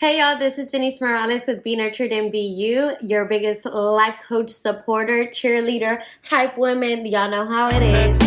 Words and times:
Hey 0.00 0.20
y'all, 0.20 0.38
this 0.38 0.58
is 0.58 0.70
Denise 0.70 1.00
Morales 1.00 1.48
with 1.48 1.64
Be 1.64 1.74
Nurtured 1.74 2.12
and 2.12 2.30
Be 2.30 2.38
You, 2.38 2.92
your 3.00 3.24
biggest 3.24 3.64
life 3.66 4.14
coach, 4.28 4.50
supporter, 4.50 5.24
cheerleader, 5.24 6.00
hype 6.22 6.56
woman. 6.56 7.04
Y'all 7.04 7.28
know 7.28 7.44
how 7.44 7.68
it 7.68 7.82
is. 7.82 8.22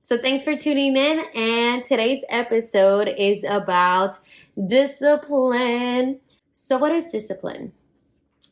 So 0.00 0.18
thanks 0.18 0.42
for 0.42 0.56
tuning 0.56 0.96
in 0.96 1.24
and 1.32 1.84
today's 1.84 2.24
episode 2.28 3.06
is 3.06 3.44
about 3.48 4.18
discipline. 4.66 6.18
So 6.54 6.76
what 6.78 6.90
is 6.90 7.12
discipline? 7.12 7.70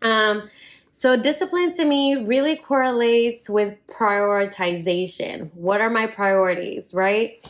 Um, 0.02 0.48
so 0.92 1.20
discipline 1.20 1.74
to 1.74 1.84
me 1.84 2.24
really 2.24 2.54
correlates 2.54 3.50
with 3.50 3.74
prioritization. 3.88 5.52
What 5.54 5.80
are 5.80 5.90
my 5.90 6.06
priorities, 6.06 6.94
right? 6.94 7.44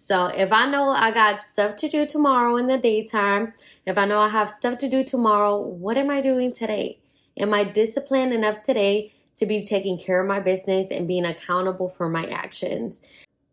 So 0.00 0.26
if 0.26 0.52
I 0.52 0.70
know 0.70 0.88
I 0.88 1.10
got 1.10 1.44
stuff 1.44 1.76
to 1.78 1.88
do 1.88 2.06
tomorrow 2.06 2.56
in 2.56 2.66
the 2.66 2.78
daytime, 2.78 3.52
if 3.84 3.98
I 3.98 4.06
know 4.06 4.20
I 4.20 4.28
have 4.28 4.48
stuff 4.48 4.78
to 4.78 4.88
do 4.88 5.04
tomorrow, 5.04 5.60
what 5.60 5.98
am 5.98 6.08
I 6.08 6.22
doing 6.22 6.54
today? 6.54 7.00
Am 7.38 7.52
I 7.52 7.64
disciplined 7.64 8.32
enough 8.32 8.64
today 8.64 9.12
to 9.36 9.44
be 9.44 9.66
taking 9.66 9.98
care 9.98 10.20
of 10.20 10.28
my 10.28 10.40
business 10.40 10.86
and 10.90 11.06
being 11.06 11.26
accountable 11.26 11.90
for 11.90 12.08
my 12.08 12.24
actions? 12.26 13.02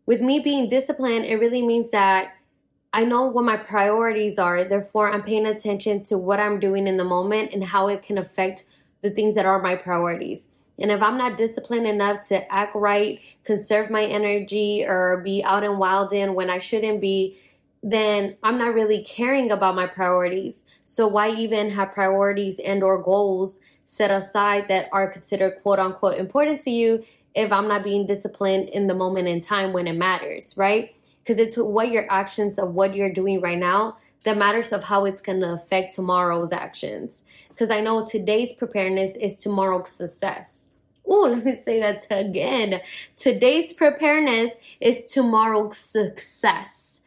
With 0.06 0.22
me 0.22 0.38
being 0.38 0.70
disciplined, 0.70 1.26
it 1.26 1.36
really 1.36 1.66
means 1.66 1.90
that 1.90 2.34
I 2.92 3.04
know 3.04 3.26
what 3.26 3.44
my 3.44 3.58
priorities 3.58 4.38
are. 4.38 4.64
Therefore, 4.64 5.10
I'm 5.10 5.24
paying 5.24 5.46
attention 5.46 6.04
to 6.04 6.16
what 6.16 6.40
I'm 6.40 6.58
doing 6.58 6.86
in 6.86 6.96
the 6.96 7.04
moment 7.04 7.52
and 7.52 7.62
how 7.62 7.88
it 7.88 8.02
can 8.02 8.18
affect 8.18 8.64
the 9.02 9.10
things 9.10 9.34
that 9.34 9.46
are 9.46 9.60
my 9.60 9.74
priorities. 9.74 10.46
And 10.78 10.90
if 10.90 11.02
I'm 11.02 11.16
not 11.16 11.38
disciplined 11.38 11.86
enough 11.86 12.28
to 12.28 12.52
act 12.52 12.74
right, 12.74 13.20
conserve 13.44 13.90
my 13.90 14.04
energy, 14.04 14.84
or 14.86 15.22
be 15.24 15.42
out 15.42 15.64
and 15.64 15.78
wild 15.78 16.12
in 16.12 16.34
when 16.34 16.50
I 16.50 16.58
shouldn't 16.58 17.00
be, 17.00 17.38
then 17.82 18.36
I'm 18.42 18.58
not 18.58 18.74
really 18.74 19.02
caring 19.04 19.50
about 19.50 19.74
my 19.74 19.86
priorities. 19.86 20.64
So 20.84 21.06
why 21.06 21.30
even 21.30 21.70
have 21.70 21.92
priorities 21.92 22.58
and 22.58 22.82
or 22.82 23.02
goals 23.02 23.60
set 23.86 24.10
aside 24.10 24.68
that 24.68 24.88
are 24.92 25.10
considered 25.10 25.62
quote 25.62 25.78
unquote 25.78 26.18
important 26.18 26.60
to 26.62 26.70
you 26.70 27.04
if 27.34 27.52
I'm 27.52 27.68
not 27.68 27.84
being 27.84 28.06
disciplined 28.06 28.70
in 28.70 28.86
the 28.86 28.94
moment 28.94 29.28
in 29.28 29.40
time 29.40 29.72
when 29.72 29.86
it 29.86 29.92
matters, 29.92 30.56
right? 30.56 30.94
Because 31.22 31.38
it's 31.38 31.56
what 31.56 31.90
your 31.90 32.10
actions 32.10 32.58
of 32.58 32.74
what 32.74 32.94
you're 32.94 33.12
doing 33.12 33.40
right 33.40 33.58
now 33.58 33.96
that 34.24 34.36
matters 34.36 34.72
of 34.72 34.82
how 34.82 35.04
it's 35.04 35.20
going 35.20 35.40
to 35.40 35.52
affect 35.52 35.94
tomorrow's 35.94 36.52
actions. 36.52 37.22
Because 37.48 37.70
I 37.70 37.80
know 37.80 38.04
today's 38.04 38.52
preparedness 38.52 39.16
is 39.16 39.38
tomorrow's 39.38 39.90
success. 39.90 40.65
Oh, 41.06 41.28
let 41.32 41.44
me 41.44 41.60
say 41.64 41.80
that 41.80 42.06
again. 42.10 42.80
Today's 43.16 43.72
preparedness 43.72 44.50
is 44.80 45.06
tomorrow's 45.06 45.78
success. 45.78 47.00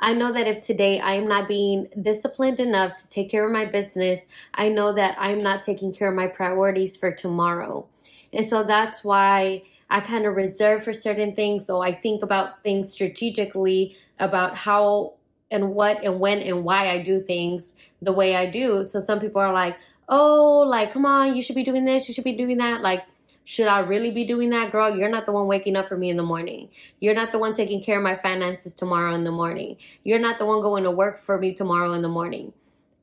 I 0.00 0.14
know 0.14 0.32
that 0.32 0.48
if 0.48 0.62
today 0.62 0.98
I 0.98 1.14
am 1.14 1.28
not 1.28 1.46
being 1.46 1.86
disciplined 2.00 2.58
enough 2.58 3.00
to 3.00 3.08
take 3.08 3.30
care 3.30 3.46
of 3.46 3.52
my 3.52 3.64
business, 3.64 4.20
I 4.54 4.68
know 4.68 4.92
that 4.94 5.16
I'm 5.18 5.38
not 5.38 5.62
taking 5.62 5.92
care 5.94 6.08
of 6.08 6.16
my 6.16 6.26
priorities 6.26 6.96
for 6.96 7.12
tomorrow. 7.12 7.86
And 8.32 8.48
so 8.48 8.64
that's 8.64 9.04
why 9.04 9.62
I 9.88 10.00
kind 10.00 10.26
of 10.26 10.34
reserve 10.34 10.82
for 10.82 10.92
certain 10.92 11.36
things. 11.36 11.66
So 11.66 11.80
I 11.80 11.94
think 11.94 12.24
about 12.24 12.64
things 12.64 12.92
strategically 12.92 13.96
about 14.18 14.56
how 14.56 15.14
and 15.52 15.74
what 15.74 16.02
and 16.02 16.18
when 16.18 16.38
and 16.40 16.64
why 16.64 16.90
I 16.90 17.02
do 17.02 17.20
things 17.20 17.74
the 18.00 18.12
way 18.12 18.34
I 18.34 18.50
do. 18.50 18.84
So 18.84 18.98
some 19.00 19.20
people 19.20 19.40
are 19.40 19.52
like, 19.52 19.76
oh, 20.08 20.64
like, 20.66 20.92
come 20.92 21.06
on, 21.06 21.36
you 21.36 21.42
should 21.42 21.54
be 21.56 21.64
doing 21.64 21.84
this, 21.84 22.08
you 22.08 22.14
should 22.14 22.24
be 22.24 22.36
doing 22.36 22.58
that. 22.58 22.80
Like, 22.80 23.04
should 23.44 23.66
I 23.66 23.80
really 23.80 24.10
be 24.10 24.24
doing 24.24 24.50
that, 24.50 24.70
girl? 24.70 24.96
You're 24.96 25.08
not 25.08 25.26
the 25.26 25.32
one 25.32 25.48
waking 25.48 25.76
up 25.76 25.88
for 25.88 25.96
me 25.96 26.10
in 26.10 26.16
the 26.16 26.22
morning. 26.22 26.68
You're 27.00 27.14
not 27.14 27.32
the 27.32 27.38
one 27.38 27.54
taking 27.54 27.82
care 27.82 27.98
of 27.98 28.04
my 28.04 28.16
finances 28.16 28.72
tomorrow 28.72 29.14
in 29.14 29.24
the 29.24 29.32
morning. 29.32 29.76
You're 30.04 30.20
not 30.20 30.38
the 30.38 30.46
one 30.46 30.62
going 30.62 30.84
to 30.84 30.90
work 30.90 31.24
for 31.24 31.38
me 31.38 31.54
tomorrow 31.54 31.92
in 31.92 32.02
the 32.02 32.08
morning. 32.08 32.52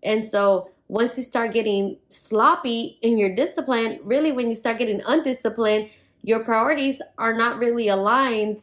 And 0.04 0.28
so 0.28 0.72
once 0.88 1.17
you 1.17 1.23
start 1.23 1.54
getting 1.54 1.98
sloppy 2.10 2.98
in 3.02 3.17
your 3.17 3.36
discipline, 3.36 4.00
really 4.04 4.32
when 4.32 4.48
you 4.48 4.56
start 4.56 4.78
getting 4.78 5.02
undisciplined, 5.06 5.89
your 6.23 6.44
priorities 6.44 7.02
are 7.17 7.33
not 7.33 7.60
really 7.60 7.89
aligned 7.89 8.61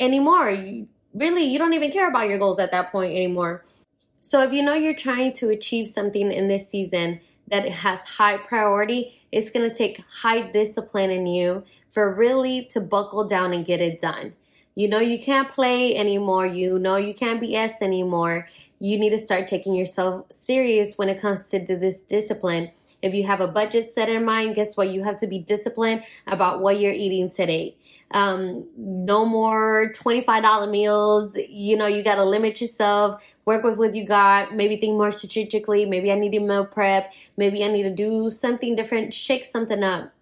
anymore. 0.00 0.50
You, 0.50 0.88
really, 1.14 1.44
you 1.44 1.58
don't 1.58 1.74
even 1.74 1.92
care 1.92 2.08
about 2.08 2.28
your 2.28 2.38
goals 2.38 2.58
at 2.58 2.72
that 2.72 2.90
point 2.90 3.14
anymore. 3.14 3.64
So 4.20 4.42
if 4.42 4.52
you 4.52 4.62
know 4.62 4.74
you're 4.74 4.94
trying 4.94 5.32
to 5.34 5.50
achieve 5.50 5.88
something 5.88 6.32
in 6.32 6.48
this 6.48 6.68
season 6.68 7.20
that 7.50 7.68
has 7.68 8.00
high 8.00 8.38
priority, 8.38 9.17
it's 9.32 9.50
going 9.50 9.68
to 9.68 9.76
take 9.76 10.02
high 10.22 10.42
discipline 10.42 11.10
in 11.10 11.26
you 11.26 11.64
for 11.92 12.14
really 12.14 12.68
to 12.72 12.80
buckle 12.80 13.24
down 13.24 13.52
and 13.52 13.66
get 13.66 13.80
it 13.80 14.00
done. 14.00 14.34
You 14.74 14.88
know 14.88 15.00
you 15.00 15.18
can't 15.18 15.50
play 15.50 15.96
anymore. 15.96 16.46
You 16.46 16.78
know 16.78 16.96
you 16.96 17.12
can't 17.12 17.42
BS 17.42 17.82
anymore. 17.82 18.48
You 18.78 18.98
need 18.98 19.10
to 19.10 19.18
start 19.18 19.48
taking 19.48 19.74
yourself 19.74 20.26
serious 20.30 20.96
when 20.96 21.08
it 21.08 21.20
comes 21.20 21.48
to 21.50 21.58
this 21.58 22.00
discipline. 22.00 22.70
If 23.02 23.12
you 23.14 23.26
have 23.26 23.40
a 23.40 23.48
budget 23.48 23.92
set 23.92 24.08
in 24.08 24.24
mind, 24.24 24.54
guess 24.54 24.76
what? 24.76 24.90
You 24.90 25.02
have 25.04 25.18
to 25.20 25.26
be 25.26 25.40
disciplined 25.40 26.04
about 26.26 26.60
what 26.60 26.78
you're 26.78 26.92
eating 26.92 27.30
today. 27.30 27.76
Um, 28.10 28.66
no 28.76 29.26
more 29.26 29.92
$25 29.94 30.70
meals. 30.70 31.36
You 31.48 31.76
know, 31.76 31.86
you 31.86 32.02
got 32.02 32.14
to 32.16 32.24
limit 32.24 32.60
yourself 32.60 33.20
work 33.48 33.64
with 33.64 33.78
what 33.78 33.96
you 33.96 34.06
got, 34.06 34.54
maybe 34.54 34.76
think 34.76 34.92
more 34.92 35.10
strategically. 35.10 35.86
Maybe 35.86 36.12
I 36.12 36.16
need 36.16 36.32
to 36.32 36.40
meal 36.40 36.66
prep. 36.66 37.14
Maybe 37.38 37.64
I 37.64 37.68
need 37.68 37.84
to 37.84 37.94
do 37.94 38.28
something 38.28 38.76
different, 38.76 39.14
shake 39.14 39.46
something 39.46 39.82
up 39.82 40.12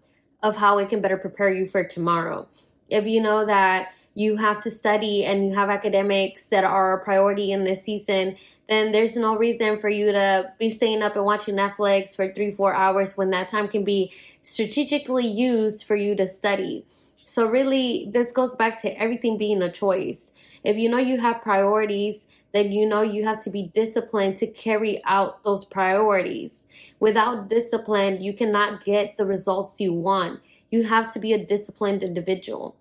of 0.44 0.56
how 0.56 0.78
it 0.78 0.88
can 0.90 1.00
better 1.00 1.16
prepare 1.16 1.52
you 1.52 1.66
for 1.66 1.82
tomorrow. 1.82 2.46
If 2.88 3.04
you 3.04 3.20
know 3.20 3.44
that 3.44 3.88
you 4.14 4.36
have 4.36 4.62
to 4.62 4.70
study 4.70 5.24
and 5.24 5.48
you 5.48 5.54
have 5.56 5.70
academics 5.70 6.46
that 6.46 6.62
are 6.62 7.00
a 7.00 7.04
priority 7.04 7.50
in 7.50 7.64
this 7.64 7.82
season, 7.82 8.36
then 8.68 8.92
there's 8.92 9.16
no 9.16 9.36
reason 9.36 9.80
for 9.80 9.88
you 9.88 10.12
to 10.12 10.54
be 10.60 10.70
staying 10.70 11.02
up 11.02 11.16
and 11.16 11.24
watching 11.24 11.56
Netflix 11.56 12.14
for 12.14 12.32
three, 12.32 12.52
four 12.52 12.74
hours 12.74 13.16
when 13.16 13.30
that 13.30 13.50
time 13.50 13.66
can 13.66 13.82
be 13.82 14.12
strategically 14.44 15.26
used 15.26 15.82
for 15.82 15.96
you 15.96 16.14
to 16.14 16.28
study. 16.28 16.84
So, 17.16 17.48
really, 17.48 18.08
this 18.12 18.32
goes 18.32 18.54
back 18.54 18.80
to 18.82 19.00
everything 19.00 19.38
being 19.38 19.62
a 19.62 19.72
choice. 19.72 20.32
If 20.64 20.76
you 20.76 20.88
know 20.88 20.98
you 20.98 21.18
have 21.18 21.42
priorities, 21.42 22.26
then 22.52 22.72
you 22.72 22.86
know 22.86 23.02
you 23.02 23.24
have 23.24 23.42
to 23.44 23.50
be 23.50 23.70
disciplined 23.74 24.38
to 24.38 24.46
carry 24.46 25.02
out 25.04 25.42
those 25.44 25.64
priorities. 25.64 26.66
Without 27.00 27.48
discipline, 27.48 28.22
you 28.22 28.32
cannot 28.32 28.84
get 28.84 29.16
the 29.16 29.26
results 29.26 29.80
you 29.80 29.92
want. 29.92 30.40
You 30.70 30.84
have 30.84 31.12
to 31.14 31.18
be 31.18 31.32
a 31.32 31.44
disciplined 31.44 32.02
individual. 32.02 32.76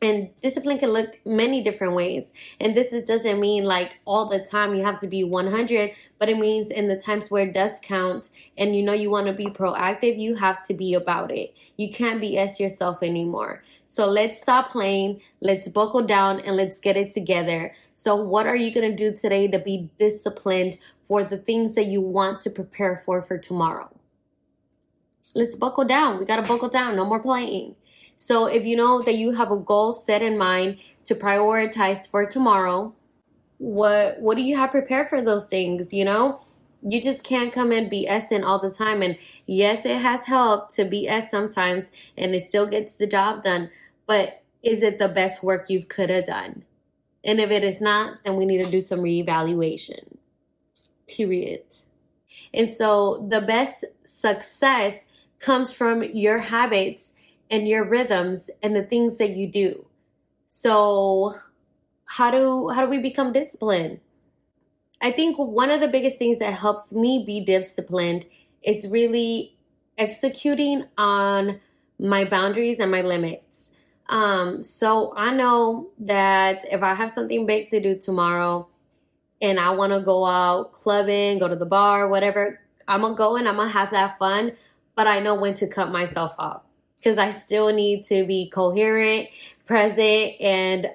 And 0.00 0.30
discipline 0.42 0.78
can 0.78 0.90
look 0.90 1.18
many 1.24 1.62
different 1.62 1.94
ways. 1.94 2.24
And 2.58 2.76
this 2.76 2.92
is, 2.92 3.04
doesn't 3.04 3.38
mean 3.38 3.64
like 3.64 4.00
all 4.04 4.28
the 4.28 4.40
time 4.40 4.74
you 4.74 4.84
have 4.84 4.98
to 5.00 5.06
be 5.06 5.22
100, 5.22 5.92
but 6.18 6.28
it 6.28 6.38
means 6.38 6.70
in 6.70 6.88
the 6.88 6.96
times 6.96 7.30
where 7.30 7.46
it 7.46 7.54
does 7.54 7.72
count 7.82 8.30
and 8.58 8.74
you 8.74 8.82
know 8.82 8.92
you 8.92 9.10
want 9.10 9.28
to 9.28 9.32
be 9.32 9.46
proactive, 9.46 10.18
you 10.18 10.34
have 10.34 10.66
to 10.66 10.74
be 10.74 10.94
about 10.94 11.30
it. 11.30 11.54
You 11.76 11.92
can't 11.92 12.20
BS 12.20 12.58
yourself 12.58 13.02
anymore. 13.02 13.62
So 13.86 14.06
let's 14.06 14.40
stop 14.40 14.72
playing, 14.72 15.20
let's 15.40 15.68
buckle 15.68 16.06
down, 16.06 16.40
and 16.40 16.56
let's 16.56 16.80
get 16.80 16.96
it 16.96 17.12
together. 17.12 17.74
So, 17.94 18.16
what 18.16 18.46
are 18.46 18.56
you 18.56 18.72
going 18.72 18.90
to 18.90 18.96
do 18.96 19.16
today 19.16 19.48
to 19.48 19.58
be 19.58 19.90
disciplined 19.98 20.78
for 21.06 21.24
the 21.24 21.36
things 21.36 21.74
that 21.74 21.86
you 21.86 22.00
want 22.00 22.42
to 22.42 22.50
prepare 22.50 23.02
for 23.04 23.20
for 23.22 23.36
tomorrow? 23.36 23.88
Let's 25.34 25.56
buckle 25.56 25.84
down. 25.84 26.18
We 26.18 26.24
got 26.24 26.36
to 26.36 26.48
buckle 26.48 26.70
down. 26.70 26.96
No 26.96 27.04
more 27.04 27.20
playing. 27.20 27.76
So, 28.16 28.46
if 28.46 28.64
you 28.64 28.76
know 28.76 29.02
that 29.02 29.16
you 29.16 29.32
have 29.32 29.50
a 29.50 29.58
goal 29.58 29.92
set 29.92 30.22
in 30.22 30.38
mind 30.38 30.78
to 31.06 31.14
prioritize 31.14 32.08
for 32.08 32.26
tomorrow, 32.26 32.94
what 33.58 34.20
what 34.20 34.36
do 34.36 34.42
you 34.42 34.56
have 34.56 34.70
prepared 34.70 35.08
for 35.08 35.22
those 35.22 35.46
things? 35.46 35.92
You 35.92 36.04
know, 36.04 36.40
you 36.82 37.02
just 37.02 37.22
can't 37.22 37.52
come 37.52 37.72
and 37.72 37.90
BSing 37.90 38.44
all 38.44 38.60
the 38.60 38.70
time. 38.70 39.02
And 39.02 39.16
yes, 39.46 39.84
it 39.84 40.00
has 40.00 40.24
helped 40.24 40.74
to 40.76 40.84
BS 40.84 41.28
sometimes, 41.28 41.86
and 42.16 42.34
it 42.34 42.48
still 42.48 42.66
gets 42.66 42.94
the 42.94 43.06
job 43.06 43.44
done. 43.44 43.70
But 44.06 44.42
is 44.62 44.82
it 44.82 44.98
the 44.98 45.08
best 45.08 45.42
work 45.42 45.70
you 45.70 45.84
could 45.84 46.10
have 46.10 46.26
done? 46.26 46.64
And 47.24 47.40
if 47.40 47.50
it 47.50 47.62
is 47.62 47.80
not, 47.80 48.18
then 48.24 48.36
we 48.36 48.46
need 48.46 48.64
to 48.64 48.70
do 48.70 48.80
some 48.80 49.00
reevaluation. 49.00 50.16
Period. 51.06 51.64
And 52.52 52.72
so 52.72 53.26
the 53.30 53.40
best 53.42 53.84
success 54.04 55.04
comes 55.38 55.72
from 55.72 56.02
your 56.02 56.38
habits 56.38 57.12
and 57.52 57.68
your 57.68 57.84
rhythms 57.84 58.50
and 58.62 58.74
the 58.74 58.82
things 58.82 59.18
that 59.18 59.36
you 59.36 59.46
do. 59.46 59.84
So 60.48 61.38
how 62.06 62.30
do 62.30 62.70
how 62.70 62.82
do 62.82 62.88
we 62.88 62.98
become 62.98 63.32
disciplined? 63.32 64.00
I 65.02 65.12
think 65.12 65.36
one 65.36 65.70
of 65.70 65.80
the 65.80 65.88
biggest 65.88 66.16
things 66.18 66.38
that 66.38 66.54
helps 66.54 66.92
me 66.92 67.24
be 67.26 67.44
disciplined 67.44 68.24
is 68.62 68.88
really 68.88 69.56
executing 69.98 70.84
on 70.96 71.60
my 71.98 72.24
boundaries 72.24 72.80
and 72.80 72.90
my 72.90 73.02
limits. 73.02 73.72
Um, 74.08 74.64
so 74.64 75.12
I 75.16 75.34
know 75.34 75.90
that 76.00 76.64
if 76.70 76.82
I 76.82 76.94
have 76.94 77.12
something 77.12 77.46
big 77.46 77.68
to 77.68 77.80
do 77.80 77.98
tomorrow 77.98 78.68
and 79.40 79.58
I 79.58 79.70
want 79.70 79.92
to 79.92 80.00
go 80.00 80.24
out 80.24 80.72
clubbing, 80.72 81.38
go 81.40 81.48
to 81.48 81.56
the 81.56 81.66
bar, 81.66 82.08
whatever, 82.08 82.60
I'm 82.86 83.00
going 83.00 83.14
to 83.14 83.18
go 83.18 83.36
and 83.36 83.48
I'm 83.48 83.56
going 83.56 83.68
to 83.68 83.72
have 83.72 83.90
that 83.90 84.18
fun, 84.18 84.52
but 84.94 85.06
I 85.06 85.20
know 85.20 85.34
when 85.34 85.54
to 85.56 85.66
cut 85.66 85.90
myself 85.90 86.34
off 86.38 86.62
because 87.02 87.18
I 87.18 87.32
still 87.32 87.72
need 87.72 88.04
to 88.06 88.24
be 88.24 88.48
coherent, 88.48 89.28
present, 89.66 90.40
and 90.40 90.86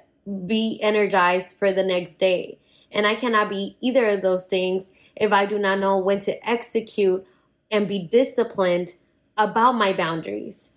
be 0.45 0.79
energized 0.81 1.57
for 1.57 1.73
the 1.73 1.83
next 1.83 2.17
day. 2.17 2.57
And 2.91 3.05
I 3.05 3.15
cannot 3.15 3.49
be 3.49 3.75
either 3.81 4.07
of 4.07 4.21
those 4.21 4.45
things 4.45 4.85
if 5.17 5.31
I 5.31 5.45
do 5.45 5.59
not 5.59 5.79
know 5.79 5.97
when 5.97 6.21
to 6.21 6.49
execute 6.49 7.25
and 7.71 7.87
be 7.87 8.07
disciplined 8.07 8.93
about 9.37 9.73
my 9.73 9.93
boundaries. 9.93 10.71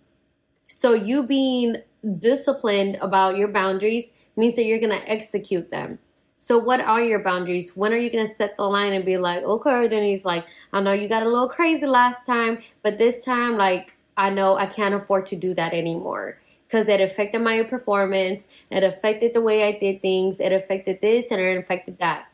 So, 0.67 0.95
you 0.95 1.25
being 1.25 1.77
disciplined 2.19 2.99
about 3.01 3.37
your 3.37 3.49
boundaries 3.49 4.07
means 4.37 4.57
that 4.57 4.65
you're 4.65 4.79
going 4.79 4.99
to 4.99 5.11
execute 5.11 5.71
them. 5.71 5.99
So, 6.37 6.59
what 6.59 6.81
are 6.81 7.03
your 7.03 7.21
boundaries? 7.21 7.77
When 7.77 7.93
are 7.93 7.97
you 7.97 8.11
going 8.11 8.27
to 8.27 8.35
set 8.35 8.57
the 8.57 8.65
line 8.65 8.93
and 8.93 9.05
be 9.05 9.19
like, 9.19 9.43
okay, 9.43 9.89
then 9.89 10.03
he's 10.03 10.25
like, 10.25 10.45
I 10.73 10.81
know 10.81 10.93
you 10.93 11.09
got 11.09 11.23
a 11.23 11.29
little 11.29 11.49
crazy 11.49 11.87
last 11.87 12.27
time, 12.27 12.59
but 12.83 12.99
this 12.99 13.25
time, 13.25 13.57
like, 13.57 13.95
I 14.21 14.29
know 14.29 14.55
I 14.55 14.67
can't 14.67 14.95
afford 14.95 15.29
to 15.29 15.37
do 15.37 15.55
that 15.55 15.73
anymore 15.73 16.39
because 16.67 16.89
it 16.89 17.01
affected 17.01 17.41
my 17.41 17.63
performance, 17.63 18.47
it 18.71 18.85
affected 18.85 19.33
the 19.33 19.41
way 19.41 19.65
I 19.67 19.79
did 19.79 20.03
things, 20.03 20.41
it 20.41 20.53
affected 20.53 21.01
this, 21.01 21.31
and 21.31 21.41
it 21.41 21.57
affected 21.57 21.99
that. 22.01 22.29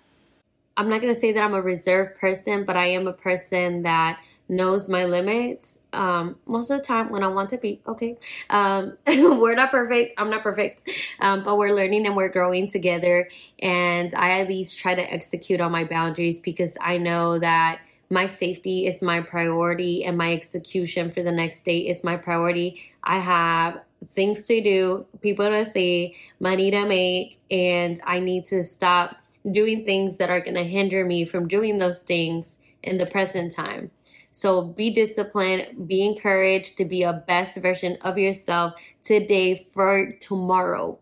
I'm 0.77 0.89
not 0.91 1.01
going 1.01 1.15
to 1.15 1.21
say 1.21 1.31
that 1.31 1.41
I'm 1.41 1.55
a 1.55 1.63
reserved 1.63 2.19
person, 2.19 2.65
but 2.65 2.77
I 2.77 2.89
am 2.89 3.07
a 3.07 3.13
person 3.13 3.83
that 3.83 4.21
knows 4.49 4.89
my 4.89 5.05
limits 5.05 5.79
um, 5.93 6.37
most 6.47 6.71
of 6.71 6.79
the 6.79 6.85
time 6.85 7.09
when 7.09 7.23
I 7.23 7.29
want 7.29 7.51
to 7.51 7.57
be. 7.57 7.81
Okay. 7.87 8.17
Um, 8.51 8.99
we're 9.07 9.55
not 9.55 9.71
perfect. 9.71 10.15
I'm 10.19 10.29
not 10.29 10.43
perfect. 10.43 10.91
Um, 11.21 11.45
but 11.45 11.57
we're 11.57 11.73
learning 11.73 12.05
and 12.05 12.17
we're 12.17 12.33
growing 12.33 12.69
together. 12.69 13.29
And 13.61 14.13
I 14.17 14.41
at 14.41 14.49
least 14.49 14.77
try 14.77 14.97
to 14.97 15.13
execute 15.13 15.61
on 15.61 15.71
my 15.71 15.85
boundaries 15.85 16.41
because 16.41 16.77
I 16.81 16.99
know 16.99 17.39
that 17.39 17.81
my 18.11 18.27
safety 18.27 18.87
is 18.87 19.03
my 19.03 19.21
priority 19.21 20.05
and 20.05 20.17
my 20.17 20.33
execution 20.33 21.11
for 21.11 21.23
the 21.23 21.33
next 21.33 21.65
day 21.65 21.79
is 21.79 22.05
my 22.05 22.17
priority. 22.17 22.81
I 23.03 23.19
have 23.19 23.81
things 24.15 24.47
to 24.47 24.63
do, 24.63 25.07
people 25.21 25.47
to 25.47 25.65
see, 25.65 26.17
money 26.39 26.71
to 26.71 26.87
make, 26.87 27.39
and 27.51 28.01
I 28.05 28.21
need 28.21 28.47
to 28.49 28.63
stop 28.63 29.17
doing 29.51 29.85
things 29.85 30.19
that 30.19 30.31
are 30.31 30.41
going 30.41 30.55
to 30.55 30.65
hinder 30.65 31.05
me 31.05 31.25
from 31.25 31.49
doing 31.49 31.79
those 31.79 32.01
things 32.03 32.59
in 32.83 32.99
the 32.99 33.07
present 33.07 33.55
time. 33.55 33.91
So 34.33 34.63
be 34.63 34.91
disciplined, 34.91 35.89
be 35.89 36.05
encouraged 36.05 36.77
to 36.79 36.85
be 36.85 37.03
a 37.03 37.25
best 37.27 37.57
version 37.57 37.97
of 38.03 38.19
yourself 38.19 38.75
today 39.03 39.67
for 39.73 40.13
tomorrow. 40.21 40.99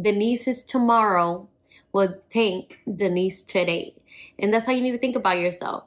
Denise's 0.00 0.64
tomorrow 0.64 1.48
will 1.92 2.14
thank 2.32 2.78
Denise 2.96 3.42
today. 3.42 3.94
And 4.38 4.52
that's 4.52 4.66
how 4.66 4.72
you 4.72 4.80
need 4.80 4.92
to 4.92 4.98
think 4.98 5.16
about 5.16 5.38
yourself. 5.38 5.84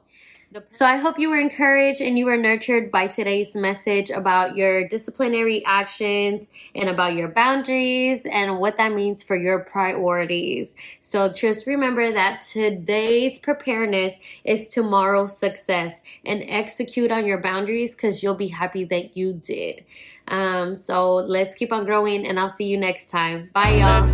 So 0.70 0.84
I 0.84 0.96
hope 0.96 1.18
you 1.18 1.30
were 1.30 1.38
encouraged 1.38 2.00
and 2.00 2.18
you 2.18 2.26
were 2.26 2.36
nurtured 2.36 2.90
by 2.90 3.06
today's 3.08 3.54
message 3.54 4.10
about 4.10 4.56
your 4.56 4.88
disciplinary 4.88 5.64
actions 5.64 6.48
and 6.74 6.88
about 6.88 7.14
your 7.14 7.28
boundaries 7.28 8.26
and 8.30 8.58
what 8.58 8.76
that 8.78 8.92
means 8.92 9.22
for 9.22 9.36
your 9.36 9.60
priorities. 9.60 10.74
So 11.00 11.32
just 11.32 11.66
remember 11.66 12.12
that 12.12 12.42
today's 12.52 13.38
preparedness 13.38 14.14
is 14.44 14.68
tomorrow's 14.68 15.36
success 15.36 16.02
and 16.24 16.44
execute 16.46 17.10
on 17.10 17.26
your 17.26 17.40
boundaries 17.40 17.94
because 17.94 18.22
you'll 18.22 18.34
be 18.34 18.48
happy 18.48 18.84
that 18.84 19.16
you 19.16 19.34
did. 19.34 19.84
Um, 20.28 20.76
so 20.76 21.16
let's 21.16 21.54
keep 21.54 21.72
on 21.72 21.84
growing 21.84 22.26
and 22.26 22.38
I'll 22.38 22.54
see 22.54 22.66
you 22.66 22.78
next 22.78 23.08
time. 23.08 23.50
Bye 23.52 23.76
y'all. 23.76 24.10